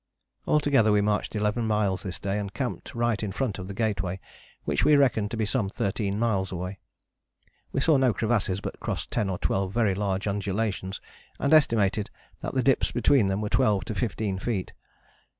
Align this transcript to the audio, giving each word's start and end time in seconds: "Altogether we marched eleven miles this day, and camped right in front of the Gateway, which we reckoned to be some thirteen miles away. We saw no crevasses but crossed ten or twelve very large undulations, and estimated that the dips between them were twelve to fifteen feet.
"Altogether 0.47 0.91
we 0.91 0.99
marched 0.99 1.35
eleven 1.35 1.67
miles 1.67 2.01
this 2.01 2.17
day, 2.17 2.39
and 2.39 2.55
camped 2.55 2.95
right 2.95 3.21
in 3.21 3.31
front 3.31 3.59
of 3.59 3.67
the 3.67 3.73
Gateway, 3.75 4.19
which 4.63 4.83
we 4.83 4.95
reckoned 4.95 5.29
to 5.29 5.37
be 5.37 5.45
some 5.45 5.69
thirteen 5.69 6.17
miles 6.17 6.51
away. 6.51 6.79
We 7.71 7.81
saw 7.81 7.97
no 7.97 8.11
crevasses 8.11 8.61
but 8.61 8.79
crossed 8.79 9.11
ten 9.11 9.29
or 9.29 9.37
twelve 9.37 9.71
very 9.73 9.93
large 9.93 10.25
undulations, 10.25 11.01
and 11.39 11.53
estimated 11.53 12.09
that 12.39 12.55
the 12.55 12.63
dips 12.63 12.91
between 12.91 13.27
them 13.27 13.41
were 13.41 13.49
twelve 13.49 13.85
to 13.85 13.93
fifteen 13.93 14.39
feet. 14.39 14.73